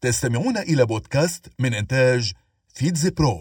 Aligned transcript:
تستمعون 0.00 0.58
إلى 0.58 0.86
بودكاست 0.86 1.46
من 1.58 1.74
إنتاج 1.74 2.32
فيتز 2.74 3.08
برو. 3.08 3.40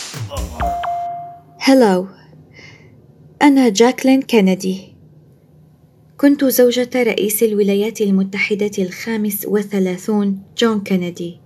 هلو 1.69 2.07
أنا 3.43 3.69
جاكلين 3.69 4.23
كينيدي. 4.23 4.95
كنت 6.17 6.45
زوجة 6.45 6.91
رئيس 6.97 7.43
الولايات 7.43 8.01
المتحدة 8.01 8.71
الخامس 8.79 9.47
وثلاثون 9.47 10.43
جون 10.59 10.81
كينيدي. 10.81 11.41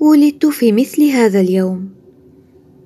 ولدت 0.00 0.46
في 0.46 0.72
مثل 0.72 1.02
هذا 1.02 1.40
اليوم. 1.40 1.90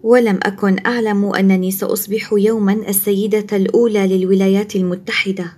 ولم 0.02 0.38
أكن 0.42 0.76
أعلم 0.86 1.34
أنني 1.34 1.70
سأصبح 1.70 2.32
يوما 2.32 2.72
السيدة 2.72 3.56
الأولى 3.56 4.06
للولايات 4.06 4.76
المتحدة. 4.76 5.52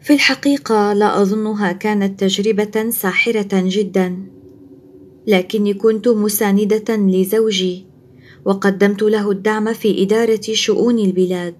في 0.00 0.12
الحقيقة 0.14 0.92
لا 0.92 1.22
أظنها 1.22 1.72
كانت 1.72 2.20
تجربة 2.20 2.90
ساحرة 2.90 3.48
جدا. 3.52 4.35
لكني 5.26 5.74
كنت 5.74 6.08
مساندة 6.08 6.96
لزوجي 6.96 7.86
وقدمت 8.44 9.02
له 9.02 9.30
الدعم 9.30 9.72
في 9.72 10.02
إدارة 10.02 10.40
شؤون 10.52 10.98
البلاد. 10.98 11.54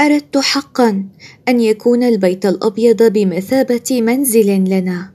أردت 0.00 0.38
حقا 0.38 1.04
أن 1.48 1.60
يكون 1.60 2.02
البيت 2.02 2.46
الأبيض 2.46 3.02
بمثابة 3.02 4.02
منزل 4.02 4.64
لنا. 4.64 5.12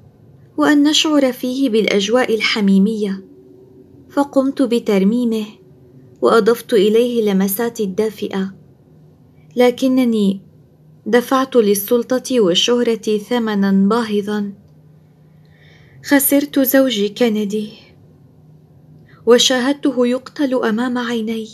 وأن 0.58 0.84
نشعر 0.84 1.32
فيه 1.32 1.70
بالأجواء 1.70 2.36
الحميمية. 2.36 3.24
فقمت 4.10 4.62
بترميمه 4.62 5.46
وأضفت 6.22 6.74
إليه 6.74 7.32
لمسات 7.32 7.80
الدافئة. 7.80 8.54
لكنني 9.56 10.42
دفعت 11.06 11.56
للسلطة 11.56 12.40
والشهرة 12.40 13.18
ثمنا 13.18 13.72
باهظا. 13.72 14.52
خسرت 16.10 16.60
زوجي 16.60 17.10
كندي. 17.10 17.74
وشاهدته 19.26 20.08
يقتل 20.08 20.64
أمام 20.64 20.98
عيني. 20.98 21.48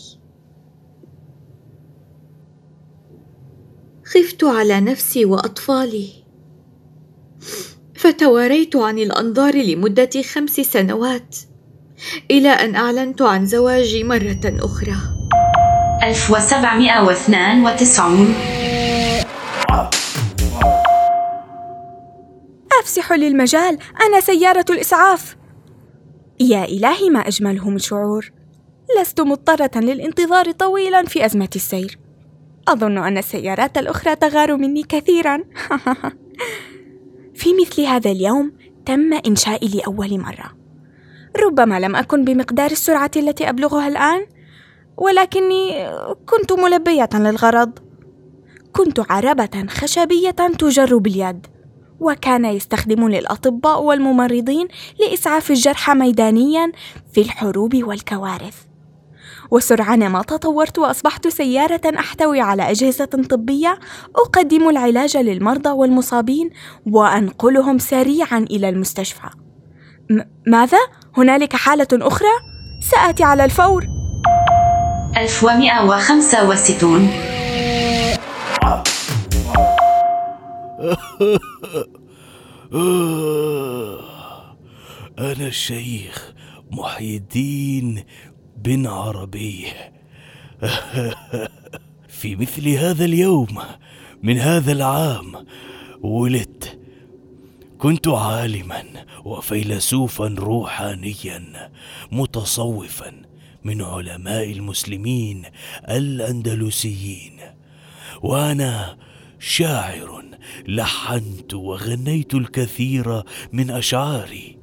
خفت 4.05 4.43
على 4.43 4.81
نفسي 4.81 5.25
وأطفالي. 5.25 6.09
فتواريت 7.95 8.75
عن 8.75 8.99
الأنظار 8.99 9.55
لمدة 9.55 10.21
خمس 10.33 10.51
سنوات 10.51 11.37
إلى 12.31 12.49
أن 12.49 12.75
أعلنت 12.75 13.21
عن 13.21 13.45
زواجي 13.45 14.03
مرة 14.03 14.41
أخرى. 14.45 14.95
1792 16.03 18.52
أفسحوا 22.93 23.17
لي 23.17 23.27
المجال 23.27 23.77
أنا 24.07 24.19
سيارة 24.19 24.65
الإسعاف. 24.69 25.35
يا 26.39 26.63
إلهي 26.63 27.09
ما 27.09 27.19
أجمله 27.19 27.69
من 27.69 27.79
شعور. 27.79 28.31
لست 28.99 29.21
مضطرة 29.21 29.71
للانتظار 29.75 30.51
طويلا 30.51 31.03
في 31.03 31.25
أزمة 31.25 31.49
السير. 31.55 31.99
أظن 32.67 32.97
أن 32.97 33.17
السيارات 33.17 33.77
الأخرى 33.77 34.15
تغار 34.15 34.57
مني 34.57 34.83
كثيرا. 34.83 35.43
في 37.39 37.49
مثل 37.61 37.81
هذا 37.81 38.11
اليوم 38.11 38.53
تم 38.85 39.13
إنشائي 39.13 39.67
لأول 39.67 40.19
مرة. 40.19 40.57
ربما 41.45 41.79
لم 41.79 41.95
أكن 41.95 42.25
بمقدار 42.25 42.71
السرعة 42.71 43.11
التي 43.15 43.49
أبلغها 43.49 43.87
الآن 43.87 44.25
ولكني 44.97 45.89
كنت 46.25 46.53
ملبية 46.53 47.09
للغرض. 47.13 47.79
كنت 48.73 48.99
عربة 49.11 49.65
خشبية 49.69 50.31
تجر 50.31 50.97
باليد. 50.97 51.52
وكان 52.03 52.45
يستخدمني 52.45 53.19
الأطباء 53.19 53.81
والممرضين 53.83 54.67
لإسعاف 54.99 55.51
الجرحى 55.51 55.93
ميدانيا 55.93 56.71
في 57.13 57.21
الحروب 57.21 57.75
والكوارث 57.83 58.55
وسرعان 59.51 60.09
ما 60.09 60.21
تطورت 60.21 60.79
وأصبحت 60.79 61.27
سيارة 61.27 61.81
أحتوي 61.99 62.41
على 62.41 62.71
أجهزة 62.71 63.05
طبية 63.05 63.79
أقدم 64.15 64.69
العلاج 64.69 65.17
للمرضى 65.17 65.69
والمصابين 65.69 66.49
وأنقلهم 66.91 67.77
سريعا 67.77 68.37
إلى 68.51 68.69
المستشفى 68.69 69.29
م- 70.09 70.21
ماذا؟ 70.47 70.77
هنالك 71.17 71.55
حالة 71.55 71.87
أخرى؟ 71.93 72.27
سآتي 72.91 73.23
على 73.23 73.45
الفور 73.45 73.85
1165 75.17 77.09
أنا 85.19 85.47
الشيخ 85.47 86.33
محي 86.71 87.15
الدين 87.15 88.03
بن 88.57 88.87
عربي 88.87 89.65
في 92.19 92.35
مثل 92.35 92.69
هذا 92.69 93.05
اليوم 93.05 93.59
من 94.23 94.37
هذا 94.37 94.71
العام 94.71 95.45
ولدت. 96.01 96.79
كنت 97.77 98.07
عالما 98.07 98.83
وفيلسوفا 99.25 100.35
روحانيا 100.37 101.71
متصوفا 102.11 103.11
من 103.63 103.81
علماء 103.81 104.51
المسلمين 104.51 105.43
الأندلسيين. 105.89 107.39
وأنا 108.21 108.97
شاعر 109.45 110.23
لحنت 110.67 111.53
وغنيت 111.53 112.33
الكثير 112.33 113.23
من 113.53 113.69
أشعاري. 113.69 114.57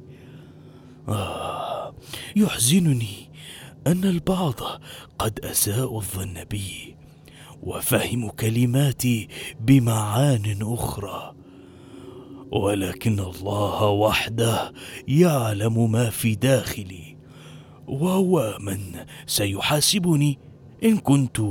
آه 1.09 1.95
يحزنني 2.35 3.29
أن 3.87 4.03
البعض 4.03 4.59
قد 5.19 5.39
أساءوا 5.39 5.97
الظن 5.97 6.43
بي 6.43 6.95
وفهموا 7.63 8.31
كلماتي 8.31 9.27
بمعان 9.59 10.57
أخرى. 10.61 11.33
ولكن 12.51 13.19
الله 13.19 13.87
وحده 13.87 14.73
يعلم 15.07 15.91
ما 15.91 16.09
في 16.09 16.35
داخلي 16.35 17.17
وهو 17.87 18.57
من 18.59 18.79
سيحاسبني 19.27 20.39
إن 20.83 20.97
كنت 20.97 21.41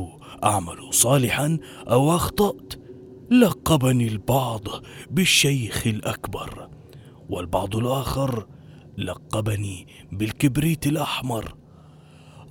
أعمل 0.45 0.95
صالحا 0.95 1.59
أو 1.91 2.17
أخطأت. 2.17 2.80
لقبني 3.31 4.09
البعض 4.09 4.69
بالشيخ 5.11 5.87
الأكبر 5.87 6.69
والبعض 7.29 7.77
الآخر 7.77 8.47
لقبني 8.99 9.87
بالكبريت 10.13 10.87
الأحمر. 10.87 11.55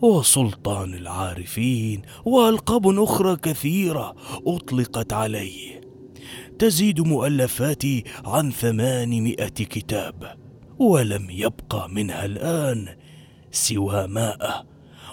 وسلطان 0.01 0.93
العارفين 0.93 2.01
وألقاب 2.25 2.99
أخرى 2.99 3.35
كثيرة 3.35 4.15
أطلقت 4.47 5.13
علي. 5.13 5.81
تزيد 6.59 7.01
مؤلفاتي 7.01 8.03
عن 8.25 8.51
ثمانمائة 8.51 9.47
كتاب 9.47 10.37
ولم 10.79 11.29
يبقى 11.29 11.89
منها 11.89 12.25
الآن 12.25 12.87
سوى 13.51 14.07
مائه 14.07 14.65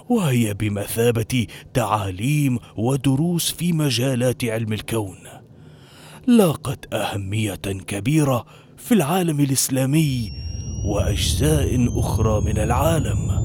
وهي 0.08 0.54
بمثابة 0.54 1.46
تعاليم 1.74 2.58
ودروس 2.76 3.52
في 3.52 3.72
مجالات 3.72 4.44
علم 4.44 4.72
الكون. 4.72 5.35
لاقت 6.26 6.94
أهمية 6.94 7.54
كبيرة 7.86 8.46
في 8.76 8.94
العالم 8.94 9.40
الإسلامي 9.40 10.32
وأجزاء 10.84 11.98
أخرى 12.00 12.40
من 12.40 12.58
العالم. 12.58 13.42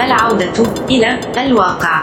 العودة 0.00 0.86
إلى 0.88 1.42
الواقع. 1.46 2.00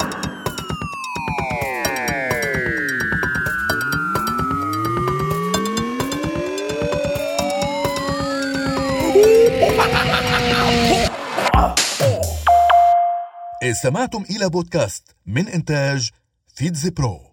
استمعتم 13.64 14.24
إلى 14.30 14.50
بودكاست 14.50 15.16
من 15.26 15.48
إنتاج 15.48 16.10
فيتز 16.56 16.88
برو 16.88 17.29